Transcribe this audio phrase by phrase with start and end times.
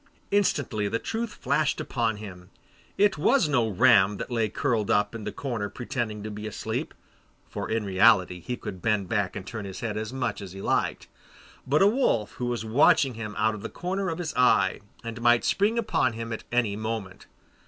[0.31, 2.49] Instantly the truth flashed upon him.
[2.97, 6.95] It was no ram that lay curled up in the corner pretending to be asleep
[7.47, 10.59] (for in reality he could bend back and turn his head as much as he
[10.63, 11.05] liked),
[11.67, 15.21] but a wolf who was watching him out of the corner of his eye, and
[15.21, 17.27] might spring upon him at any moment.